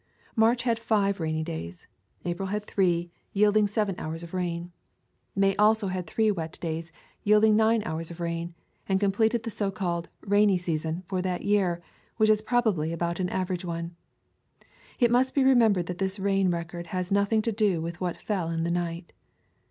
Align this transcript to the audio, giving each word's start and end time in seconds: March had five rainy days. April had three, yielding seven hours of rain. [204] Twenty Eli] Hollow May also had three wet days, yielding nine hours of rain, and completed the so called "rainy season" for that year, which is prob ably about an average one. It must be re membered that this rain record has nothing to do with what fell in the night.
March 0.35 0.63
had 0.63 0.79
five 0.79 1.19
rainy 1.19 1.43
days. 1.43 1.85
April 2.25 2.47
had 2.47 2.65
three, 2.65 3.11
yielding 3.33 3.67
seven 3.67 3.93
hours 3.99 4.23
of 4.23 4.33
rain. 4.33 4.71
[204] 5.35 5.35
Twenty 5.35 5.49
Eli] 5.49 5.53
Hollow 5.53 5.53
May 5.53 5.55
also 5.69 5.87
had 5.89 6.07
three 6.07 6.31
wet 6.31 6.57
days, 6.59 6.91
yielding 7.21 7.55
nine 7.55 7.83
hours 7.83 8.09
of 8.09 8.19
rain, 8.19 8.55
and 8.89 8.99
completed 8.99 9.43
the 9.43 9.51
so 9.51 9.69
called 9.69 10.09
"rainy 10.21 10.57
season" 10.57 11.03
for 11.07 11.21
that 11.21 11.45
year, 11.45 11.83
which 12.17 12.31
is 12.31 12.41
prob 12.41 12.65
ably 12.65 12.91
about 12.91 13.19
an 13.19 13.29
average 13.29 13.63
one. 13.63 13.95
It 14.97 15.11
must 15.11 15.35
be 15.35 15.43
re 15.43 15.53
membered 15.53 15.85
that 15.85 15.99
this 15.99 16.17
rain 16.17 16.49
record 16.49 16.87
has 16.87 17.11
nothing 17.11 17.43
to 17.43 17.51
do 17.51 17.79
with 17.79 18.01
what 18.01 18.17
fell 18.17 18.49
in 18.49 18.63
the 18.63 18.71
night. 18.71 19.13